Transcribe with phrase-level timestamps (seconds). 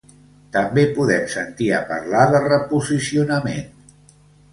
[0.53, 3.71] També podem sentir a parlar de reposicionament.